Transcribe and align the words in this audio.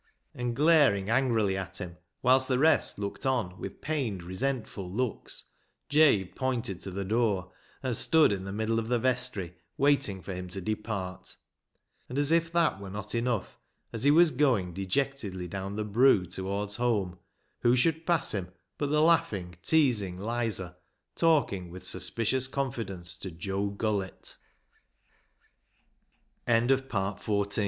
And 0.33 0.55
glaring 0.55 1.11
angrily 1.11 1.55
at 1.55 1.77
him, 1.77 1.95
whilst 2.23 2.47
the 2.47 2.57
rest 2.57 2.97
looked 2.97 3.23
on 3.23 3.59
with 3.59 3.81
pained, 3.81 4.23
resentful 4.23 4.89
looks, 4.91 5.43
Jabe 5.89 6.33
pointed 6.33 6.81
to 6.81 6.89
the 6.89 7.05
door, 7.05 7.51
and 7.83 7.95
stood 7.95 8.31
in 8.31 8.43
the 8.43 8.51
middle 8.51 8.79
of 8.79 8.87
the 8.87 8.97
vestry, 8.97 9.53
waiting 9.77 10.23
for 10.23 10.33
him 10.33 10.47
to 10.49 10.59
depart. 10.59 11.35
And 12.09 12.17
as 12.17 12.31
if 12.31 12.51
that 12.51 12.79
were 12.81 12.89
not 12.89 13.13
enough, 13.13 13.59
as 13.93 14.03
he 14.03 14.09
was 14.09 14.31
going 14.31 14.73
dejectedly 14.73 15.47
down 15.47 15.75
the" 15.75 15.83
broo" 15.95 16.25
towards 16.25 16.77
home, 16.77 17.19
who 17.59 17.75
should 17.75 18.03
pass 18.07 18.33
him 18.33 18.51
but 18.79 18.87
the 18.89 19.01
laughing, 19.03 19.55
teasing" 19.63 20.17
Lizer," 20.19 20.77
talking 21.15 21.71